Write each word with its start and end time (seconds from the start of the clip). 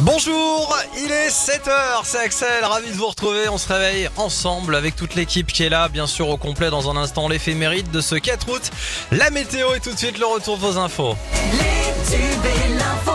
Bonjour, 0.00 0.76
il 0.96 1.12
est 1.12 1.28
7h, 1.28 2.00
c'est 2.02 2.18
Axel, 2.18 2.64
ravi 2.64 2.90
de 2.90 2.96
vous 2.96 3.06
retrouver. 3.06 3.48
On 3.48 3.58
se 3.58 3.72
réveille 3.72 4.08
ensemble 4.16 4.74
avec 4.74 4.96
toute 4.96 5.14
l'équipe 5.14 5.46
qui 5.46 5.62
est 5.62 5.68
là, 5.68 5.88
bien 5.88 6.08
sûr 6.08 6.28
au 6.28 6.36
complet 6.36 6.70
dans 6.70 6.90
un 6.90 6.96
instant 6.96 7.28
l'éphéméride 7.28 7.90
de 7.92 8.00
ce 8.00 8.16
4 8.16 8.48
août. 8.48 8.70
La 9.12 9.30
météo 9.30 9.72
et 9.74 9.80
tout 9.80 9.92
de 9.92 9.98
suite 9.98 10.18
le 10.18 10.26
retour 10.26 10.56
de 10.56 10.62
vos 10.62 10.78
infos. 10.78 11.16
Les 11.52 12.16
tubes 12.16 12.44
et 12.44 12.74
l'info, 12.74 13.12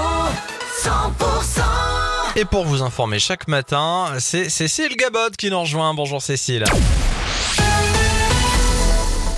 100%. 0.84 1.62
Et 2.38 2.46
pour 2.46 2.64
vous 2.66 2.82
informer 2.82 3.20
chaque 3.20 3.50
matin, 3.50 4.14
c'est 4.20 4.50
Cécile 4.50 4.96
Gabod 4.96 5.36
qui 5.36 5.50
nous 5.50 5.60
rejoint. 5.60 5.94
Bonjour 5.94 6.22
Cécile. 6.22 6.64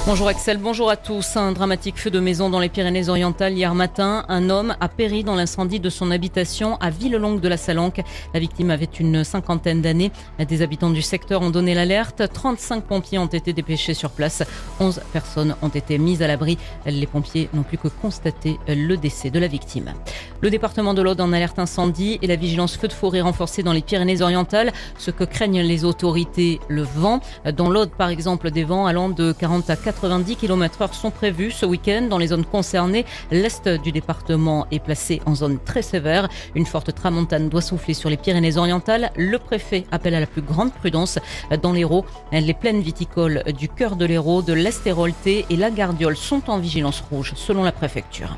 Bonjour 0.06 0.28
Axel, 0.28 0.58
bonjour 0.58 0.90
à 0.90 0.98
tous. 0.98 1.38
Un 1.38 1.54
dramatique 1.54 1.98
feu 1.98 2.10
de 2.10 2.20
maison 2.20 2.50
dans 2.50 2.60
les 2.60 2.68
Pyrénées-Orientales 2.68 3.54
hier 3.54 3.74
matin. 3.74 4.26
Un 4.28 4.50
homme 4.50 4.76
a 4.82 4.90
péri 4.90 5.24
dans 5.24 5.36
l'incendie 5.36 5.80
de 5.80 5.90
son 5.90 6.12
habitation 6.12 6.76
à 6.82 6.90
Villelongue 6.90 7.40
de 7.40 7.48
la 7.48 7.56
Salanque. 7.56 8.02
La 8.34 8.42
victime 8.42 8.70
avait 8.70 8.90
une 9.00 9.24
cinquantaine 9.24 9.82
d'années. 9.82 10.12
Des 10.46 10.62
habitants 10.62 10.90
du 10.90 11.02
secteur 11.02 11.42
ont 11.42 11.52
donné 11.52 11.74
l'alerte. 11.74 12.22
35 12.34 12.84
pompiers 12.84 13.18
ont 13.18 13.28
été 13.28 13.54
dépêchés 13.54 13.94
sur 13.94 14.10
place. 14.10 14.44
11 14.82 15.00
personnes 15.14 15.56
ont 15.62 15.70
été 15.70 15.98
mises 15.98 16.22
à 16.22 16.28
l'abri. 16.28 16.58
Les 16.86 17.08
pompiers 17.08 17.50
n'ont 17.54 17.64
plus 17.64 17.78
que 17.78 17.88
constaté 17.88 18.60
le 18.68 18.98
décès 18.98 19.30
de 19.30 19.40
la 19.40 19.48
victime. 19.48 19.94
Le 20.42 20.50
département 20.50 20.94
de 20.94 21.02
l'Aude 21.02 21.22
en 21.22 21.32
alerte 21.32 21.60
incendie 21.60 22.20
et 22.22 22.28
la 22.28 22.36
vigilance 22.36 22.76
feu 22.76 22.90
de 22.90 22.94
forêt 22.94 23.22
renforcée 23.22 23.64
dans 23.64 23.72
les 23.72 23.82
Pyrénées-Orientales. 23.82 24.74
Ce 24.98 25.12
que 25.12 25.24
craignent 25.24 25.62
les 25.62 25.86
autorités, 25.86 26.60
le 26.68 26.82
vent. 26.82 27.22
Dans 27.56 27.70
l'Aude, 27.70 27.92
par 27.92 28.10
exemple, 28.10 28.52
des 28.52 28.66
vents 28.66 28.86
allant 28.86 29.08
de 29.08 29.32
40 29.32 29.70
à 29.70 29.78
90 29.94 30.36
km 30.36 30.82
heure 30.82 30.94
sont 30.94 31.12
prévus 31.12 31.52
ce 31.52 31.66
week-end 31.66 32.08
dans 32.10 32.18
les 32.18 32.28
zones 32.28 32.46
concernées. 32.46 33.06
L'est 33.32 33.68
du 33.68 33.92
département 33.92 34.68
est 34.72 34.80
placé 34.80 35.22
en 35.26 35.36
zone 35.36 35.60
très 35.64 35.82
sévère. 35.82 36.28
Une 36.56 36.66
forte 36.66 36.94
tramontane 36.94 37.50
doit 37.50 37.62
souffler 37.62 37.94
sur 37.94 38.10
les 38.10 38.18
Pyrénées-Orientales. 38.18 39.12
Le 39.16 39.38
préfet 39.38 39.86
appelle 39.92 40.16
à 40.16 40.20
la 40.20 40.28
plus 40.28 40.42
grande 40.42 40.74
prudence 40.74 41.20
dans 41.62 41.72
l'Hérault. 41.72 42.06
Les 42.32 42.54
plaines 42.54 42.82
viticoles 42.82 43.44
du 43.58 43.70
cœur 43.70 43.96
de 43.96 44.06
l'Hérault, 44.06 44.42
de 44.42 44.54
l'Estérolté 44.54 45.46
et 45.50 45.56
la 45.56 45.72
Gardiole 45.72 46.18
sont 46.18 46.50
en 46.50 46.58
vigilance 46.60 47.02
rouge 47.10 47.34
selon 47.36 47.64
la 47.64 47.72
préfecture. 47.72 48.38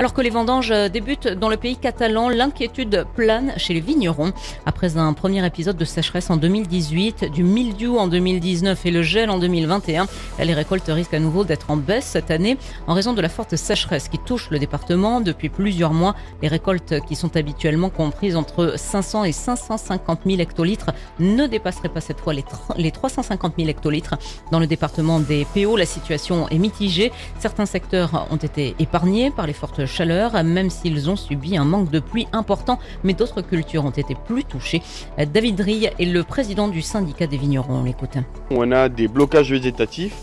Alors 0.00 0.14
que 0.14 0.22
les 0.22 0.30
vendanges 0.30 0.72
débutent 0.90 1.28
dans 1.28 1.50
le 1.50 1.58
pays 1.58 1.76
catalan, 1.76 2.30
l'inquiétude 2.30 3.04
plane 3.14 3.52
chez 3.58 3.74
les 3.74 3.80
vignerons. 3.80 4.32
Après 4.64 4.96
un 4.96 5.12
premier 5.12 5.44
épisode 5.44 5.76
de 5.76 5.84
sécheresse 5.84 6.30
en 6.30 6.38
2018, 6.38 7.30
du 7.30 7.44
mildiou 7.44 7.98
en 7.98 8.06
2019 8.06 8.86
et 8.86 8.90
le 8.92 9.02
gel 9.02 9.28
en 9.28 9.38
2021, 9.38 10.06
les 10.42 10.54
récoltes 10.54 10.88
risquent 10.88 11.12
à 11.12 11.18
nouveau 11.18 11.44
d'être 11.44 11.70
en 11.70 11.76
baisse 11.76 12.06
cette 12.06 12.30
année 12.30 12.56
en 12.86 12.94
raison 12.94 13.12
de 13.12 13.20
la 13.20 13.28
forte 13.28 13.56
sécheresse 13.56 14.08
qui 14.08 14.16
touche 14.16 14.48
le 14.48 14.58
département 14.58 15.20
depuis 15.20 15.50
plusieurs 15.50 15.92
mois. 15.92 16.14
Les 16.40 16.48
récoltes 16.48 16.94
qui 17.06 17.14
sont 17.14 17.36
habituellement 17.36 17.90
comprises 17.90 18.36
entre 18.36 18.78
500 18.78 19.24
et 19.24 19.32
550 19.32 20.20
000 20.24 20.40
hectolitres 20.40 20.92
ne 21.18 21.46
dépasseraient 21.46 21.90
pas 21.90 22.00
cette 22.00 22.20
fois 22.20 22.32
les, 22.32 22.46
les 22.78 22.90
350 22.90 23.52
000 23.58 23.68
hectolitres. 23.68 24.14
Dans 24.50 24.60
le 24.60 24.66
département 24.66 25.20
des 25.20 25.46
PO, 25.54 25.76
la 25.76 25.84
situation 25.84 26.48
est 26.48 26.58
mitigée. 26.58 27.12
Certains 27.38 27.66
secteurs 27.66 28.26
ont 28.30 28.36
été 28.36 28.74
épargnés 28.78 29.30
par 29.30 29.46
les 29.46 29.52
fortes 29.52 29.89
chaleur, 29.90 30.42
même 30.44 30.70
s'ils 30.70 31.10
ont 31.10 31.16
subi 31.16 31.56
un 31.56 31.64
manque 31.64 31.90
de 31.90 32.00
pluie 32.00 32.26
important, 32.32 32.78
mais 33.04 33.12
d'autres 33.12 33.42
cultures 33.42 33.84
ont 33.84 33.90
été 33.90 34.14
plus 34.14 34.44
touchées. 34.44 34.80
David 35.18 35.60
Rille 35.60 35.90
est 35.98 36.04
le 36.04 36.22
président 36.22 36.68
du 36.68 36.80
syndicat 36.80 37.26
des 37.26 37.36
vignerons. 37.36 37.80
On 37.80 37.84
l'écoute. 37.84 38.16
On 38.50 38.72
a 38.72 38.88
des 38.88 39.08
blocages 39.08 39.50
végétatifs 39.50 40.14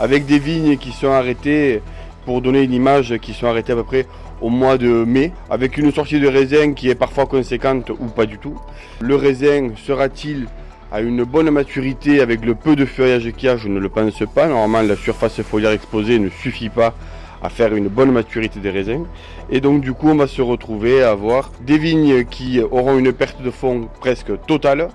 avec 0.00 0.26
des 0.26 0.38
vignes 0.38 0.76
qui 0.76 0.92
sont 0.92 1.10
arrêtées, 1.10 1.82
pour 2.24 2.42
donner 2.42 2.62
une 2.62 2.72
image, 2.72 3.18
qui 3.18 3.32
sont 3.32 3.46
arrêtées 3.46 3.72
à 3.72 3.76
peu 3.76 3.84
près 3.84 4.06
au 4.40 4.50
mois 4.50 4.76
de 4.76 5.04
mai, 5.04 5.32
avec 5.48 5.78
une 5.78 5.92
sortie 5.92 6.20
de 6.20 6.28
raisin 6.28 6.72
qui 6.74 6.90
est 6.90 6.94
parfois 6.94 7.26
conséquente 7.26 7.90
ou 7.90 8.06
pas 8.06 8.26
du 8.26 8.38
tout. 8.38 8.56
Le 9.00 9.14
raisin 9.16 9.70
sera-t-il 9.86 10.46
à 10.92 11.00
une 11.00 11.24
bonne 11.24 11.50
maturité 11.50 12.20
avec 12.20 12.44
le 12.44 12.54
peu 12.54 12.76
de 12.76 12.84
feuillage 12.84 13.30
qu'il 13.32 13.48
y 13.48 13.48
a? 13.48 13.56
Je 13.56 13.68
ne 13.68 13.78
le 13.78 13.88
pense 13.88 14.22
pas. 14.34 14.46
Normalement, 14.48 14.88
la 14.88 14.96
surface 14.96 15.40
foliaire 15.42 15.70
exposée 15.70 16.18
ne 16.18 16.28
suffit 16.28 16.68
pas 16.68 16.94
à 17.42 17.48
faire 17.48 17.74
une 17.74 17.88
bonne 17.88 18.12
maturité 18.12 18.60
des 18.60 18.70
raisins. 18.70 19.04
Et 19.50 19.60
donc 19.60 19.80
du 19.80 19.92
coup 19.92 20.08
on 20.08 20.16
va 20.16 20.26
se 20.26 20.42
retrouver 20.42 21.02
à 21.02 21.10
avoir 21.10 21.50
des 21.60 21.78
vignes 21.78 22.24
qui 22.24 22.60
auront 22.60 22.98
une 22.98 23.12
perte 23.12 23.42
de 23.42 23.50
fond 23.50 23.88
presque 24.00 24.32
totale 24.46 24.88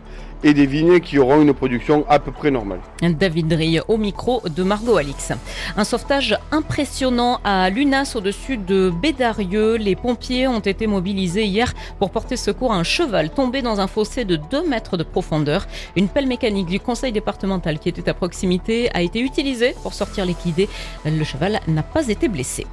et 0.43 0.53
des 0.53 0.65
vignes 0.65 0.99
qui 0.99 1.19
auront 1.19 1.41
une 1.41 1.53
production 1.53 2.05
à 2.09 2.19
peu 2.19 2.31
près 2.31 2.51
normale. 2.51 2.79
David 3.01 3.47
Drille 3.47 3.81
au 3.87 3.97
micro 3.97 4.41
de 4.47 4.63
Margot 4.63 4.97
Alix. 4.97 5.31
Un 5.77 5.83
sauvetage 5.83 6.37
impressionnant 6.51 7.39
à 7.43 7.69
Lunas 7.69 8.13
au-dessus 8.15 8.57
de 8.57 8.91
Bédarieux. 9.01 9.75
Les 9.75 9.95
pompiers 9.95 10.47
ont 10.47 10.59
été 10.59 10.87
mobilisés 10.87 11.45
hier 11.45 11.73
pour 11.99 12.11
porter 12.11 12.37
secours 12.37 12.73
à 12.73 12.77
un 12.77 12.83
cheval 12.83 13.29
tombé 13.29 13.61
dans 13.61 13.79
un 13.79 13.87
fossé 13.87 14.25
de 14.25 14.35
2 14.35 14.67
mètres 14.67 14.97
de 14.97 15.03
profondeur. 15.03 15.67
Une 15.95 16.07
pelle 16.07 16.27
mécanique 16.27 16.67
du 16.67 16.79
conseil 16.79 17.11
départemental 17.11 17.79
qui 17.79 17.89
était 17.89 18.09
à 18.09 18.13
proximité 18.13 18.89
a 18.93 19.01
été 19.01 19.19
utilisée 19.19 19.75
pour 19.83 19.93
sortir 19.93 20.25
liquidé. 20.25 20.69
Le 21.05 21.23
cheval 21.23 21.59
n'a 21.67 21.83
pas 21.83 22.07
été 22.07 22.27
blessé. 22.27 22.65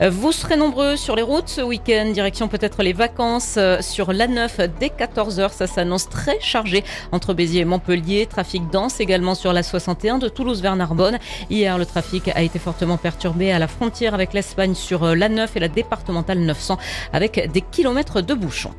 Vous 0.00 0.32
serez 0.32 0.56
nombreux 0.56 0.96
sur 0.96 1.16
les 1.16 1.22
routes 1.22 1.48
ce 1.48 1.62
week-end, 1.62 2.10
direction 2.12 2.48
peut-être 2.48 2.82
les 2.82 2.92
vacances 2.92 3.58
sur 3.80 4.12
l'A9 4.12 4.68
dès 4.78 4.88
14h. 4.88 5.52
Ça 5.52 5.66
s'annonce 5.66 6.08
très 6.08 6.38
chargé 6.40 6.84
entre 7.16 7.34
Béziers 7.34 7.62
et 7.62 7.64
Montpellier. 7.64 8.26
Trafic 8.26 8.70
dense 8.70 9.00
également 9.00 9.34
sur 9.34 9.52
la 9.52 9.62
61 9.62 10.18
de 10.18 10.28
Toulouse 10.28 10.62
vers 10.62 10.76
Narbonne. 10.76 11.18
Hier, 11.50 11.76
le 11.78 11.86
trafic 11.86 12.28
a 12.28 12.42
été 12.42 12.58
fortement 12.58 12.98
perturbé 12.98 13.50
à 13.50 13.58
la 13.58 13.66
frontière 13.66 14.14
avec 14.14 14.32
l'Espagne 14.32 14.74
sur 14.74 15.04
l'A9 15.04 15.48
et 15.56 15.60
la 15.60 15.68
départementale 15.68 16.38
900 16.38 16.78
avec 17.12 17.50
des 17.52 17.62
kilomètres 17.62 18.20
de 18.20 18.34
bouchons. 18.34 18.74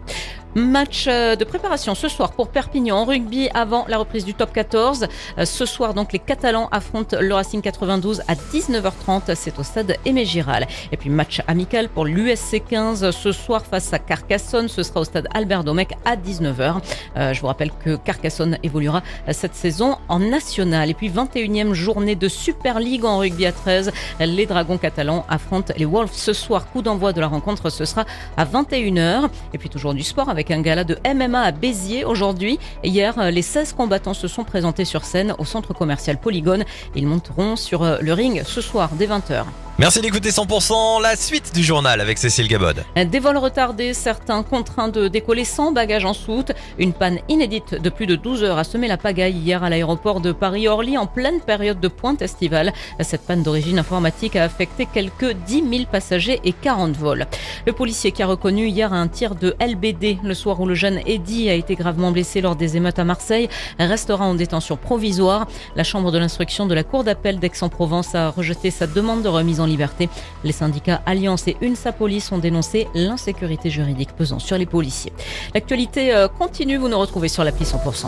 Match 0.58 1.06
euh, 1.08 1.36
de 1.36 1.44
préparation 1.44 1.94
ce 1.94 2.08
soir 2.08 2.32
pour 2.32 2.48
Perpignan 2.48 2.98
en 2.98 3.06
rugby 3.06 3.48
avant 3.54 3.86
la 3.88 4.00
reprise 4.00 4.26
du 4.26 4.34
top 4.34 4.52
14. 4.54 5.08
Euh, 5.38 5.46
ce 5.46 5.68
soir, 5.68 5.94
donc, 5.94 6.14
les 6.14 6.18
Catalans 6.18 6.68
affrontent 6.72 7.16
le 7.22 7.32
Racing 7.32 7.62
92 7.62 8.24
à 8.28 8.34
19h30. 8.34 9.36
C'est 9.36 9.60
au 9.60 9.64
stade 9.64 9.98
Aimé 10.04 10.26
Giral. 10.26 10.66
Et 10.92 10.98
puis, 10.98 11.12
match 11.12 11.44
amical 11.46 11.90
pour 11.90 12.06
l'USC 12.06 12.64
15 12.68 13.12
ce 13.12 13.32
soir 13.32 13.68
face 13.68 13.94
à 13.94 14.00
Carcassonne. 14.00 14.68
Ce 14.68 14.82
sera 14.82 15.02
au 15.02 15.04
stade 15.04 15.28
Albert 15.32 15.64
Domecq 15.64 15.94
à 16.06 16.16
19h. 16.16 16.78
Euh, 17.18 17.34
je 17.34 17.42
vous 17.42 17.48
rappelle 17.48 17.70
que 17.86 17.96
Carcassonne 17.96 18.58
évoluera 18.64 19.04
cette 19.30 19.54
saison 19.54 19.98
en 20.10 20.18
national. 20.18 20.90
Et 20.90 20.96
puis, 20.96 21.12
21e 21.12 21.74
journée 21.74 22.16
de 22.16 22.28
Super 22.28 22.80
League 22.80 23.06
en 23.06 23.20
rugby 23.20 23.46
à 23.46 23.52
13. 23.52 23.92
Les 24.22 24.48
Dragons 24.48 24.80
catalans 24.80 25.24
affrontent 25.30 25.72
les 25.78 25.86
Wolves 25.86 26.14
ce 26.14 26.34
soir. 26.34 26.68
Coup 26.72 26.82
d'envoi 26.82 27.14
de 27.14 27.22
la 27.22 27.28
rencontre, 27.28 27.70
ce 27.70 27.86
sera 27.86 28.06
à 28.38 28.46
21h. 28.46 29.30
Et 29.54 29.60
puis, 29.60 29.70
toujours 29.70 29.94
du 29.94 30.02
sport 30.02 30.30
avec 30.30 30.47
un 30.52 30.62
gala 30.62 30.84
de 30.84 30.98
MMA 31.06 31.42
à 31.42 31.52
Béziers 31.52 32.06
aujourd'hui. 32.06 32.60
Hier, 32.84 33.18
euh, 33.20 33.32
les 33.32 33.42
16 33.42 33.74
combattants 33.74 34.14
se 34.14 34.28
sont 34.28 34.44
présentés 34.44 34.86
sur 34.86 35.06
scène 35.06 35.36
au 35.38 35.46
centre 35.46 35.74
commercial 35.74 36.18
Polygone. 36.18 36.64
Ils 36.96 37.08
monteront 37.08 37.56
sur 37.56 37.84
euh, 37.84 37.98
le 38.02 38.14
ring 38.14 38.44
ce 38.46 38.62
soir 38.62 38.90
dès 38.98 39.08
20h. 39.08 39.46
Merci 39.80 40.02
d'écouter 40.02 40.32
100%, 40.32 41.04
la 41.04 41.16
suite 41.16 41.54
du 41.54 41.64
journal 41.64 42.02
avec 42.02 42.18
Cécile 42.18 42.48
Gabod. 42.48 42.84
Des 42.96 43.20
vols 43.20 43.38
retardés, 43.38 43.94
certains 43.94 44.42
contraints 44.42 44.88
de 44.88 45.08
décoller 45.08 45.46
sans 45.46 45.72
bagages 45.72 46.04
en 46.04 46.14
soute. 46.14 46.52
Une 46.80 46.94
panne 46.94 47.20
inédite 47.30 47.80
de 47.80 47.90
plus 47.92 48.08
de 48.08 48.16
12 48.16 48.44
heures 48.44 48.58
a 48.58 48.64
semé 48.64 48.88
la 48.88 48.98
pagaille 48.98 49.38
hier 49.38 49.64
à 49.64 49.70
l'aéroport 49.70 50.20
de 50.20 50.32
Paris-Orly 50.32 50.98
en 50.98 51.06
pleine 51.06 51.42
période 51.42 51.80
de 51.80 51.88
pointe 51.90 52.24
estivale. 52.24 52.74
Cette 53.02 53.22
panne 53.22 53.44
d'origine 53.44 53.78
informatique 53.78 54.36
a 54.36 54.46
affecté 54.46 54.88
quelques 54.92 55.34
10 55.46 55.64
000 55.70 55.84
passagers 55.92 56.40
et 56.44 56.54
40 56.54 56.98
vols. 56.98 57.28
Le 57.68 57.72
policier 57.72 58.12
qui 58.12 58.24
a 58.24 58.26
reconnu 58.26 58.66
hier 58.70 58.94
un 58.94 59.08
tir 59.08 59.36
de 59.36 59.56
LBD 59.62 60.18
le 60.24 60.34
soir 60.34 60.60
où 60.60 60.66
le 60.66 60.74
jeune 60.74 61.02
Eddy 61.06 61.52
a 61.52 61.54
été 61.54 61.76
gravement 61.76 62.12
blessé 62.12 62.42
lors 62.42 62.56
des 62.56 62.78
émeutes 62.78 62.98
à 62.98 63.04
Marseille 63.04 63.48
restera 63.78 64.26
en 64.26 64.34
détention 64.34 64.76
provisoire. 64.76 65.46
La 65.76 65.84
chambre 65.84 66.12
de 66.12 66.18
l'instruction 66.18 66.66
de 66.66 66.74
la 66.74 66.84
cour 66.84 67.04
d'appel 67.04 67.38
d'Aix-en-Provence 67.38 68.16
a 68.16 68.32
rejeté 68.32 68.72
sa 68.72 68.88
demande 68.88 69.22
de 69.22 69.28
remise 69.28 69.60
en 69.60 69.67
liberté. 69.68 70.10
Les 70.44 70.52
syndicats 70.52 71.02
Alliance 71.06 71.48
et 71.48 71.58
UNSA 71.62 71.92
Police 71.92 72.32
ont 72.32 72.38
dénoncé 72.40 72.88
l'insécurité 72.96 73.70
juridique 73.70 74.14
pesant 74.16 74.40
sur 74.40 74.58
les 74.58 74.66
policiers. 74.66 75.14
L'actualité 75.54 76.16
euh, 76.16 76.28
continue, 76.28 76.78
vous 76.78 76.90
nous 76.90 77.00
retrouvez 77.00 77.28
sur 77.28 77.44
l'appli 77.44 77.66
100%. 77.66 78.08